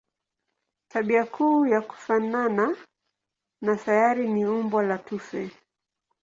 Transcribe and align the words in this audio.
Tabia 0.91 1.25
kuu 1.25 1.65
ya 1.65 1.81
kufanana 1.81 2.75
na 3.61 3.77
sayari 3.77 4.27
ni 4.33 4.45
umbo 4.45 4.81
la 4.81 4.97
tufe. 4.97 5.51